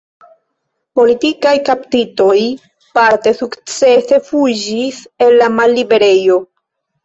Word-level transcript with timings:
Politikaj 0.99 1.51
kaptitoj 1.67 2.39
parte 2.99 3.35
sukcese 3.43 4.21
fuĝis 4.33 5.07
el 5.29 5.41
la 5.45 5.55
malliberejo. 5.63 6.45